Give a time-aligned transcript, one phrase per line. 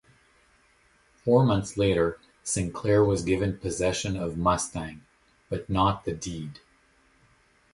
[1.13, 5.03] Four months later, Sinclair was given possession of Mustang,
[5.47, 6.59] but not the deed.